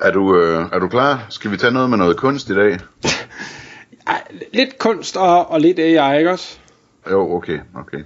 [0.00, 1.26] Er du, øh, er du klar?
[1.28, 2.78] Skal vi tage noget med noget kunst i dag?
[4.58, 6.58] Lidt kunst og, og lidt AI, ikke også?
[7.10, 7.98] Jo, okay, okay.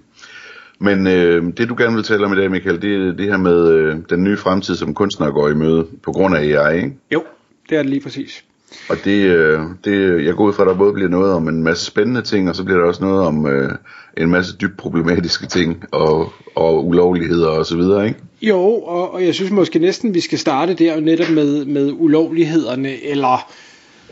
[0.78, 3.36] Men øh, det du gerne vil tale om i dag, Michael, det er det her
[3.36, 6.96] med øh, den nye fremtid, som kunstnere går i møde på grund af AI, ikke?
[7.12, 7.24] Jo,
[7.68, 8.44] det er det lige præcis.
[8.88, 11.62] Og det, øh, det, jeg går ud fra, at der både bliver noget om en
[11.62, 13.70] masse spændende ting, og så bliver der også noget om øh,
[14.16, 18.20] en masse dybt problematiske ting, og, og ulovligheder og så videre, ikke?
[18.42, 23.04] Jo, og, og jeg synes måske næsten, vi skal starte der netop med, med ulovlighederne,
[23.04, 23.52] eller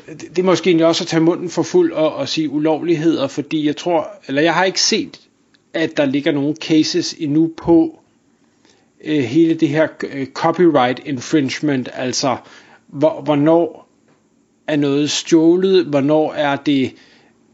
[0.07, 3.29] det, det er måske egentlig også at tage munden for fuld og, og sige ulovligheder,
[3.29, 5.21] fordi jeg tror, eller jeg har ikke set,
[5.75, 8.01] at der ligger nogle cases endnu på
[9.05, 12.37] øh, hele det her øh, copyright infringement, altså
[12.87, 13.90] hvor, hvornår
[14.73, 16.93] er noget stjålet, hvornår er det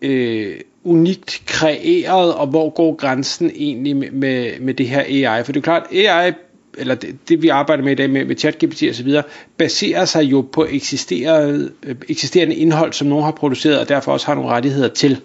[0.02, 5.44] øh, unikt kreeret, og hvor går grænsen egentlig med, med, med det her AI?
[5.44, 6.32] For det er klart, AI
[6.78, 9.22] eller det, det vi arbejder med i dag med, med ChatGPT og så videre,
[9.56, 14.26] baserer sig jo på eksisterende, øh, eksisterende indhold, som nogen har produceret, og derfor også
[14.26, 15.20] har nogle rettigheder til.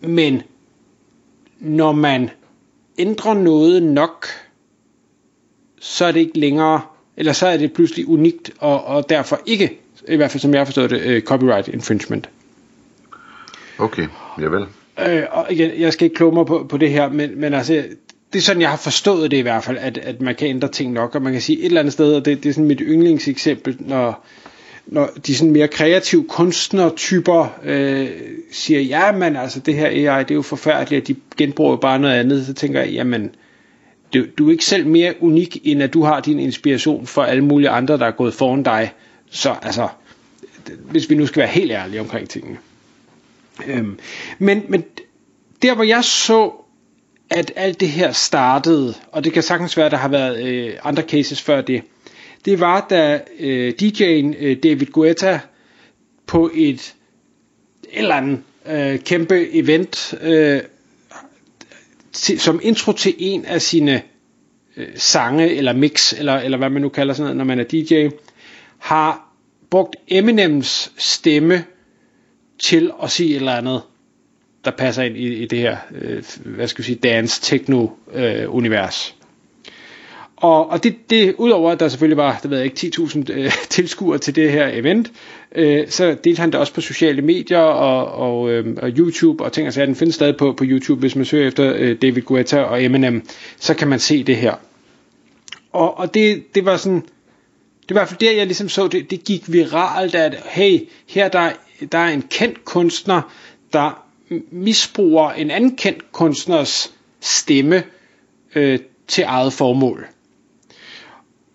[0.00, 0.42] Men
[1.60, 2.30] når man
[2.98, 4.26] ændrer noget nok,
[5.80, 6.80] så er det ikke længere,
[7.16, 10.60] eller så er det pludselig unikt, og, og derfor ikke, i hvert fald som jeg
[10.60, 12.28] har forstået det, uh, copyright infringement.
[13.78, 14.06] Okay,
[14.40, 14.66] javel.
[15.06, 17.84] Øh, og igen, jeg skal ikke kloge mig på, på det her, men, men altså,
[18.32, 20.68] det er sådan, jeg har forstået det i hvert fald, at, at man kan ændre
[20.68, 22.68] ting nok, og man kan sige et eller andet sted, og det, det er sådan
[22.68, 24.26] mit yndlingseksempel, når,
[24.86, 28.08] når de sådan mere kreative kunstnertyper øh,
[28.52, 31.98] siger, ja, men altså det her AI, det er jo forfærdeligt, at de genbruger bare
[31.98, 33.30] noget andet, så tænker jeg, jamen,
[34.14, 37.44] du, du er ikke selv mere unik, end at du har din inspiration for alle
[37.44, 38.92] mulige andre, der er gået foran dig.
[39.30, 39.88] Så altså,
[40.90, 42.58] hvis vi nu skal være helt ærlige omkring tingene.
[43.66, 43.98] Øhm,
[44.38, 44.84] men, men
[45.62, 46.52] der hvor jeg så
[47.30, 50.74] at alt det her startede, og det kan sagtens være, at der har været øh,
[50.82, 51.82] andre cases før det,
[52.44, 55.40] det var da øh, DJ'en øh, David Guetta
[56.26, 56.94] på et
[57.92, 60.60] eller andet øh, kæmpe event øh,
[62.12, 64.02] til, som intro til en af sine
[64.76, 67.64] øh, sange eller mix eller, eller hvad man nu kalder sådan noget, når man er
[67.64, 68.08] DJ,
[68.78, 69.32] har
[69.70, 71.64] brugt Eminems stemme
[72.58, 73.82] til at sige et eller andet
[74.64, 78.54] der passer ind i, i det her, øh, hvad skal vi sige, dance techno øh,
[78.54, 79.14] univers.
[80.36, 83.52] Og, og det, det, udover at der selvfølgelig var, det ved jeg ikke, 10.000 øh,
[83.68, 85.12] tilskuere til det her event,
[85.54, 89.52] øh, så delte han det også på sociale medier og, og, øh, og YouTube og
[89.52, 89.86] ting og sager.
[89.86, 93.22] Den findes stadig på, på YouTube, hvis man søger efter øh, David Guetta og Eminem,
[93.56, 94.54] så kan man se det her.
[95.72, 97.02] Og, og det, det var sådan,
[97.88, 100.80] det var i hvert fald der, jeg ligesom så, det, det gik viralt, at hey,
[101.06, 101.50] her der,
[101.92, 103.22] der er en kendt kunstner,
[103.72, 104.06] der
[104.50, 107.82] misbruger en anden kendt kunstners stemme
[108.54, 110.06] øh, til eget formål.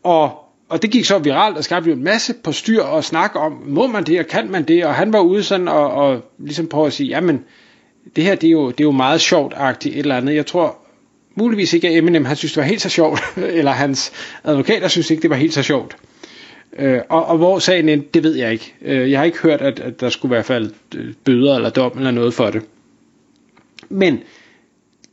[0.03, 0.38] Og,
[0.70, 3.64] og det gik så viralt og skabte jo en masse på styr og snak om,
[3.68, 4.86] må man det og kan man det?
[4.86, 7.44] Og han var ude sådan og, og ligesom prøve at sige, jamen
[8.16, 10.36] det her det er jo, det er jo meget sjovt-agtigt et eller andet.
[10.36, 10.78] Jeg tror
[11.36, 14.12] muligvis ikke, at Eminem han synes det var helt så sjovt, eller hans
[14.44, 15.97] advokater synes ikke det var helt så sjovt.
[16.80, 18.76] Øh, og, og hvor sagen endte, det ved jeg ikke.
[18.82, 21.98] Øh, jeg har ikke hørt, at, at der skulle være faldet øh, bøder eller dom
[21.98, 22.62] eller noget for det.
[23.90, 24.14] Men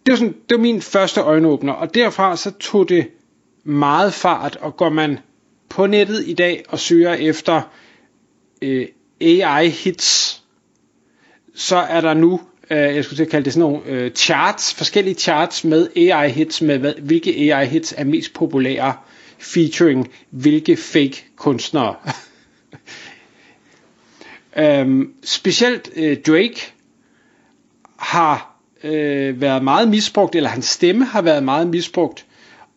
[0.07, 3.07] det var, sådan, det var min første øjenåbner, og derfra så tog det
[3.65, 5.19] meget fart, og går man
[5.69, 7.63] på nettet i dag og søger efter
[8.63, 8.87] øh,
[9.21, 10.41] AI-hits,
[11.55, 12.41] så er der nu,
[12.71, 16.65] øh, jeg skulle til at kalde det sådan nogle øh, charts, forskellige charts med AI-hits,
[16.65, 18.95] med hvad, hvilke AI-hits er mest populære,
[19.39, 21.97] featuring hvilke fake kunstnere.
[24.59, 26.73] øhm, specielt øh, Drake
[27.99, 32.27] har øh, været meget misbrugt, eller hans stemme har været meget misbrugt,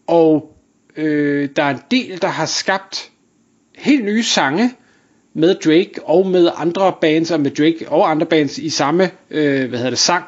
[0.07, 0.57] og
[0.97, 3.11] øh, der er en del, der har skabt
[3.75, 4.71] helt nye sange
[5.33, 9.69] med Drake og med andre bands, og med Drake og andre bands i samme øh,
[9.69, 10.25] hvad hedder det, sang,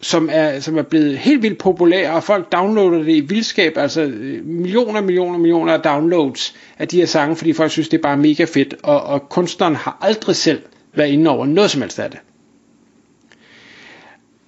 [0.00, 4.12] som er, som er blevet helt vildt populære, og folk downloader det i vildskab, altså
[4.44, 8.16] millioner, millioner, millioner af downloads af de her sange, fordi folk synes, det er bare
[8.16, 10.62] mega fedt, og, og kunstneren har aldrig selv
[10.94, 12.18] været inde over noget som helst af det.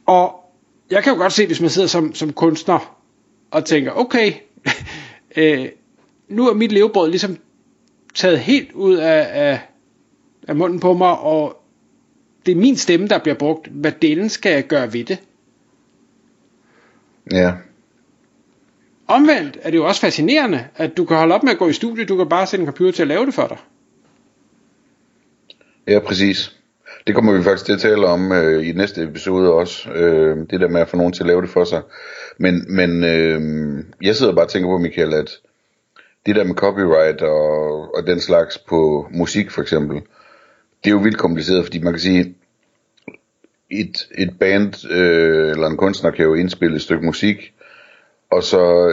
[0.07, 0.35] Og
[0.91, 2.99] jeg kan jo godt se, hvis man sidder som, som kunstner
[3.51, 4.33] og tænker, okay,
[5.37, 5.69] øh,
[6.29, 7.37] nu er mit levebrød ligesom
[8.15, 9.61] taget helt ud af, af,
[10.49, 11.63] af munden på mig, og
[12.47, 13.69] det er min stemme, der bliver brugt.
[13.69, 15.19] Hvad delen skal jeg gøre ved det?
[17.33, 17.53] Ja.
[19.09, 21.73] Omvendt er det jo også fascinerende, at du kan holde op med at gå i
[21.73, 23.57] studiet, du kan bare sætte en computer til at lave det for dig.
[25.87, 26.59] Ja, præcis.
[27.07, 29.91] Det kommer vi faktisk til at tale om øh, i næste episode også.
[29.91, 31.83] Øh, det der med at få nogen til at lave det for sig.
[32.39, 33.41] Men, men øh,
[34.03, 35.31] jeg sidder bare og tænker på, Michael, at
[36.27, 39.97] det der med copyright og, og den slags på musik for eksempel,
[40.85, 42.35] det er jo vildt kompliceret, fordi man kan sige,
[43.71, 47.53] et, et band øh, eller en kunstner kan jo indspille et stykke musik,
[48.31, 48.93] og så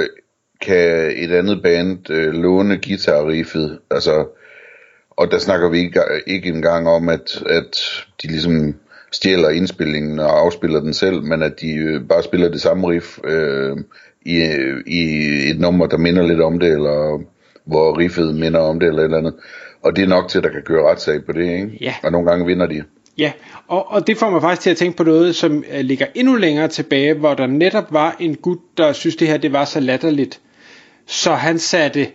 [0.61, 4.27] kan et andet band øh, låne guitarriffet, altså,
[5.09, 7.75] og der snakker vi ikke, ikke engang om, at, at
[8.21, 8.75] de ligesom
[9.11, 13.19] stjæler indspillingen og afspiller den selv, men at de øh, bare spiller det samme riff
[13.23, 13.77] øh,
[14.25, 14.35] i,
[14.87, 15.01] i
[15.49, 17.23] et nummer, der minder lidt om det, eller
[17.65, 19.33] hvor riffet minder om det, eller et eller andet.
[19.81, 21.77] Og det er nok til, at der kan køre retssag på det, ikke?
[21.81, 21.93] Ja.
[22.03, 22.83] Og nogle gange vinder de.
[23.17, 23.31] Ja,
[23.67, 26.35] og, og det får mig faktisk til at tænke på noget, som øh, ligger endnu
[26.35, 29.79] længere tilbage, hvor der netop var en gut, der synes det her det var så
[29.79, 30.41] latterligt.
[31.05, 32.07] Så han satte,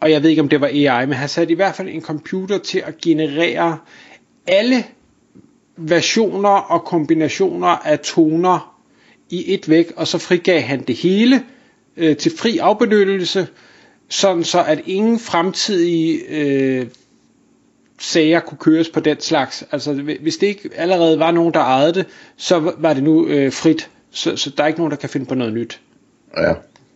[0.00, 2.02] og jeg ved ikke om det var AI, men han satte i hvert fald en
[2.02, 3.78] computer til at generere
[4.46, 4.84] alle
[5.76, 8.76] versioner og kombinationer af toner
[9.30, 11.42] i et væk, og så frigav han det hele
[11.96, 13.48] øh, til fri afbenyttelse,
[14.08, 16.86] sådan så at ingen fremtidige øh,
[17.98, 19.64] sager kunne køres på den slags.
[19.72, 22.06] Altså hvis det ikke allerede var nogen, der ejede det,
[22.36, 23.90] så var det nu øh, frit.
[24.10, 25.80] Så, så der er ikke nogen, der kan finde på noget nyt.
[26.36, 26.48] Ja.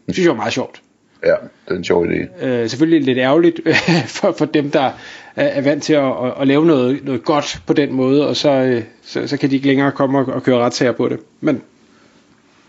[0.06, 0.82] Det synes jeg var meget sjovt.
[1.24, 2.44] Ja, det er en sjov idé.
[2.44, 3.60] Øh, selvfølgelig lidt ærgerligt
[4.16, 4.92] for, for dem, der
[5.36, 8.50] er, vant til at, at, at lave noget, noget godt på den måde, og så,
[8.50, 11.20] øh, så, så kan de ikke længere komme og, og køre retssager på det.
[11.40, 11.62] Men,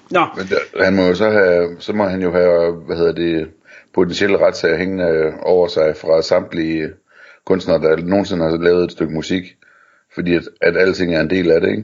[0.09, 0.25] nå.
[0.37, 3.47] Men der, han må jo så have, så må han jo have, hvad hedder det,
[3.93, 6.89] potentielle retssager hængende over sig fra samtlige
[7.45, 9.43] kunstnere, der nogensinde har lavet et stykke musik.
[10.13, 11.83] Fordi at, at alting er en del af det, ikke?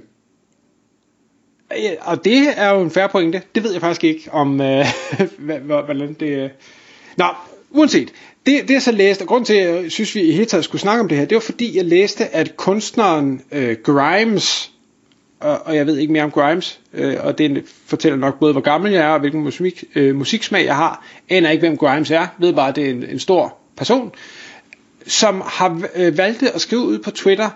[1.72, 3.42] Ja, og det er jo en færre pointe.
[3.56, 4.86] Det ved jeg faktisk ikke, om øh,
[5.86, 6.44] hvordan det...
[6.44, 6.50] Øh.
[7.18, 7.26] Nå,
[7.72, 8.14] uanset.
[8.46, 10.64] Det, det jeg så læste, og grund til, at jeg synes, vi i hele taget
[10.64, 14.72] skulle snakke om det her, det var fordi, jeg læste, at kunstneren øh, Grimes,
[15.40, 18.62] og, og jeg ved ikke mere om Grimes, øh, og det fortæller nok både, hvor
[18.62, 21.06] gammel jeg er, og hvilken musik, øh, musiksmag jeg har.
[21.30, 24.12] Aner ikke, hvem Grimes er, ved bare, at det er en, en stor person,
[25.08, 27.50] som har øh, valgt at skrive ud på Twitter,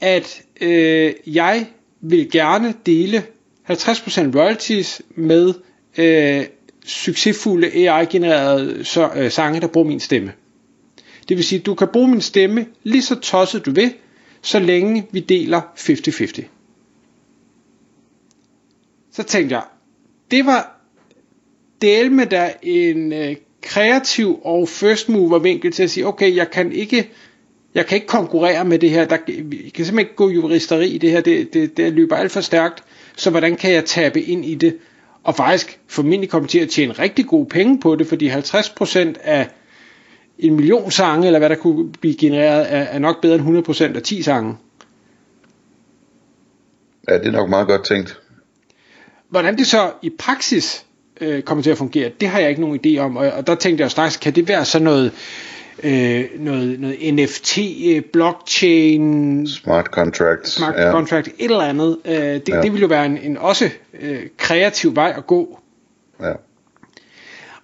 [0.00, 1.66] at øh, jeg
[2.00, 3.22] vil gerne dele
[3.70, 5.54] 50% royalties med
[5.98, 6.44] øh,
[6.86, 10.32] succesfulde AI-genererede så, øh, sange, der bruger min stemme.
[11.28, 13.94] Det vil sige, at du kan bruge min stemme lige så tosset du vil,
[14.42, 16.44] så længe vi deler 50-50.
[19.12, 19.64] Så tænkte jeg,
[20.30, 20.80] det var
[21.82, 26.50] del med der en øh, kreativ og first mover vinkel til at sige, okay, jeg
[26.50, 27.10] kan ikke
[27.74, 29.36] jeg kan ikke konkurrere med det her, der, jeg
[29.74, 32.84] kan simpelthen ikke gå juristeri i det her, det, det, det løber alt for stærkt,
[33.16, 34.76] så hvordan kan jeg tabe ind i det,
[35.24, 39.48] og faktisk formentlig komme til at tjene rigtig gode penge på det, fordi 50% af
[40.38, 43.96] en million sange, eller hvad der kunne blive genereret, er, er nok bedre end 100%
[43.96, 44.56] af 10 sange.
[47.08, 48.20] Ja, det er nok meget godt tænkt.
[49.28, 50.86] Hvordan det så i praksis
[51.22, 53.54] øh, kommer til at fungere, det har jeg ikke nogen idé om, og, og der
[53.54, 55.12] tænkte jeg straks, kan det være sådan noget,
[55.82, 60.90] øh, noget, noget NFT, øh, blockchain, smart contract, smart ja.
[60.90, 61.98] contract, et eller andet.
[62.04, 62.62] Øh, det, ja.
[62.62, 63.70] det ville jo være en, en også
[64.00, 65.58] øh, kreativ vej at gå.
[66.20, 66.32] Ja.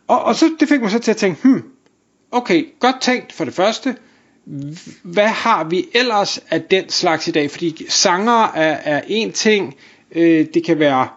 [0.09, 1.63] Og, og så det fik mig så til at tænke, hmm,
[2.33, 3.97] okay, godt tænkt for det første,
[5.03, 7.51] hvad har vi ellers af den slags i dag?
[7.51, 9.77] Fordi sanger er, er en ting,
[10.13, 11.09] øh, det kan være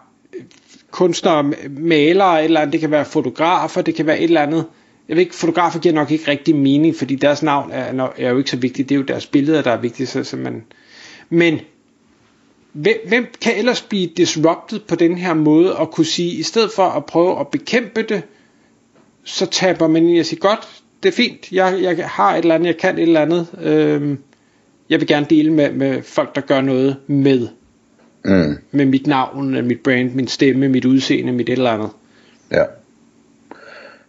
[0.92, 4.64] kunstnere, malere, eller andet, det kan være fotografer, det kan være et eller andet.
[5.08, 8.38] Jeg ved ikke, fotografer giver nok ikke rigtig mening, fordi deres navn er, er jo
[8.38, 10.64] ikke så vigtigt, det er jo deres billeder, der er vigtige, så, så man...
[11.30, 11.60] Men
[12.72, 16.70] hvem, hvem kan ellers blive disrupted på den her måde, og kunne sige, i stedet
[16.76, 18.22] for at prøve at bekæmpe det,
[19.24, 20.68] så taber man i at sige, godt,
[21.02, 24.18] det er fint, jeg, jeg har et eller andet, jeg kan et eller andet, øhm,
[24.90, 27.48] jeg vil gerne dele med, med folk, der gør noget med.
[28.24, 28.58] Mm.
[28.70, 31.90] Med mit navn, mit brand, min stemme, mit udseende, mit et eller andet.
[32.50, 32.64] Ja.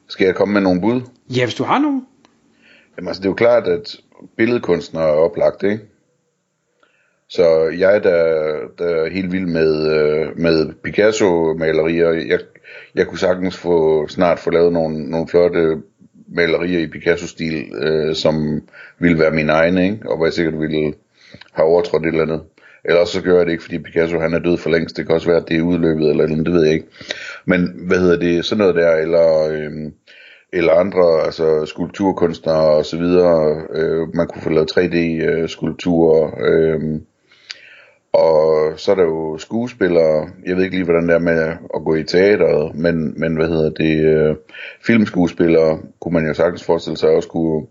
[0.08, 1.02] Skal jeg komme med nogle bud?
[1.30, 2.06] Ja, hvis du har nogen.
[2.98, 3.96] Jamen altså, det er jo klart, at
[4.38, 5.80] billedkunstnere er oplagt, ikke?
[7.30, 12.40] Så jeg, der, der er helt vild med, øh, med Picasso-malerier, jeg,
[12.96, 15.82] jeg kunne sagtens få, snart få lavet nogle, nogle flotte
[16.28, 18.62] malerier i Picasso-stil, øh, som
[19.00, 20.10] ville være mine egne, ikke?
[20.10, 20.94] og hvor jeg sikkert ville
[21.52, 22.42] have overtrådt et eller andet.
[22.86, 24.98] Eller så gør jeg det ikke, fordi Picasso han er død for længst.
[24.98, 26.88] Det kan også være, at det er udløbet eller noget, det ved jeg ikke.
[27.46, 29.92] Men hvad hedder det, sådan noget der, eller, Øh,
[30.54, 33.62] eller andre, altså skulpturkunstnere og så videre.
[33.76, 36.32] Øh, man kunne få lavet 3D-skulpturer.
[36.46, 37.06] Øh, øhm,
[38.14, 41.40] og så er der jo skuespillere, jeg ved ikke lige, hvordan det er med
[41.76, 44.36] at gå i teateret, men, men hvad hedder det, øh,
[44.86, 47.66] filmskuespillere kunne man jo sagtens forestille sig også kunne,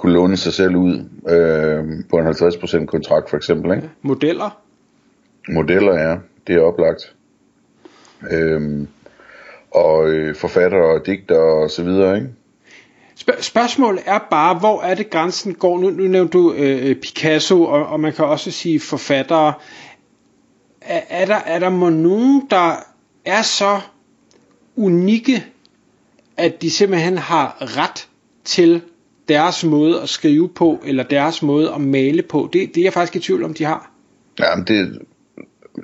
[0.00, 0.94] kunne låne sig selv ud
[1.28, 3.76] øh, på en 50% kontrakt for eksempel.
[3.76, 3.90] Ikke?
[4.02, 4.60] Modeller?
[5.48, 6.16] Modeller, ja.
[6.46, 7.14] Det er oplagt.
[8.30, 8.86] Øh,
[9.70, 12.28] og øh, forfattere og digter og så videre, ikke?
[13.14, 15.78] Spørg- spørgsmålet er bare, hvor er det grænsen går?
[15.78, 19.52] Nu, nu nævnte du øh, Picasso, og, og man kan også sige forfattere.
[20.80, 22.72] Er, er, der, er der må nogen, der
[23.24, 23.80] er så
[24.76, 25.46] unikke,
[26.36, 28.08] at de simpelthen har ret
[28.44, 28.82] til
[29.30, 32.50] deres måde at skrive på, eller deres måde at male på?
[32.52, 33.90] Det, det er jeg faktisk i tvivl om, de har.
[34.40, 34.98] Jamen det,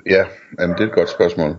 [0.05, 0.25] ja,
[0.59, 1.55] jamen det er et godt spørgsmål.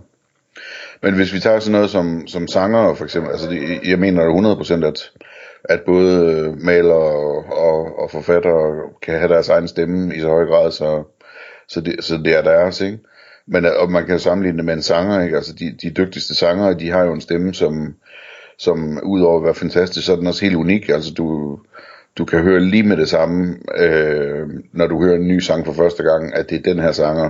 [1.01, 4.81] Men hvis vi tager sådan noget som, som sanger for eksempel, altså det, jeg mener
[4.81, 5.11] 100% at,
[5.63, 10.45] at både maler og, og, og forfatter kan have deres egen stemme i så høj
[10.45, 11.03] grad, så,
[11.67, 12.99] så, det, så det er deres, ikke?
[13.47, 15.35] Men og man kan jo sammenligne det med en sanger, ikke?
[15.35, 17.95] Altså de, de dygtigste sangere, de har jo en stemme, som,
[18.59, 20.89] som udover at være fantastisk, så er den også helt unik.
[20.89, 21.59] Altså du,
[22.17, 25.73] du kan høre lige med det samme, øh, når du hører en ny sang for
[25.73, 27.29] første gang, at det er den her sanger,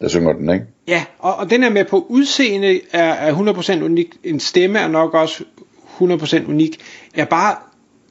[0.00, 0.66] der synger den, ikke?
[0.88, 3.34] Ja, og, og den er med på udseende er, er
[3.80, 4.16] 100% unik.
[4.24, 5.44] En stemme er nok også
[6.00, 6.80] 100% unik.
[7.16, 7.56] Jeg er bare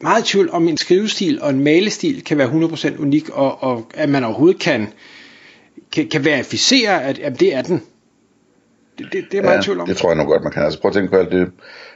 [0.01, 3.91] meget i tvivl om en skrivestil og en malestil kan være 100% unik, og, og
[3.93, 4.88] at man overhovedet kan,
[5.91, 7.81] kan, kan verificere, at jamen, det er den.
[8.98, 9.88] Det, det, det er meget ja, tvivl om.
[9.88, 10.64] det tror jeg nok godt, man kan.
[10.64, 11.52] Altså prøv at tænke på alt det,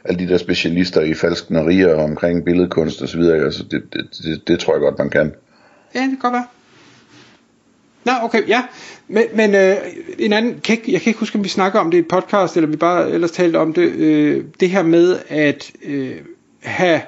[0.06, 3.46] alle de der specialister i falsknerier omkring billedkunst og så videre.
[3.46, 5.34] Altså det, det, det, det tror jeg godt, man kan.
[5.96, 6.46] Ja, det kan godt være.
[8.06, 8.64] Nå, okay, ja.
[9.08, 9.76] Men, men øh,
[10.20, 12.08] en anden, kan ikke, jeg kan ikke huske, om vi snakker om det i et
[12.08, 13.92] podcast, eller vi bare ellers talte om det.
[13.92, 16.16] Øh, det her med at øh,
[16.64, 17.02] have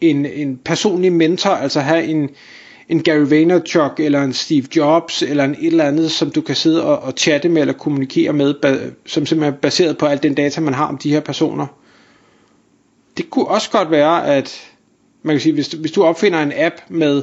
[0.00, 2.30] en, en personlig mentor, altså have en,
[2.88, 6.54] en Gary Vaynerchuk, eller en Steve Jobs, eller en et eller andet, som du kan
[6.54, 8.54] sidde og, og chatte med, eller kommunikere med,
[9.06, 11.66] som simpelthen er baseret på al den data, man har om de her personer.
[13.16, 14.70] Det kunne også godt være, at
[15.22, 17.22] man kan sige, hvis, hvis du opfinder en app med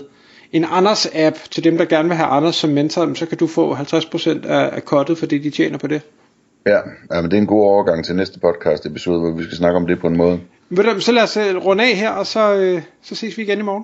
[0.51, 3.47] en Anders app til dem, der gerne vil have Anders som mentor, så kan du
[3.47, 6.01] få 50% af, af kottet for det, de tjener på det.
[6.65, 6.79] Ja,
[7.11, 9.77] ja, men det er en god overgang til næste podcast episode, hvor vi skal snakke
[9.77, 10.39] om det på en måde.
[10.99, 13.61] Så lad os øh, runde af her, og så, øh, så ses vi igen i
[13.61, 13.83] morgen.